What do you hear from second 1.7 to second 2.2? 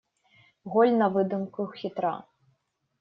хитра.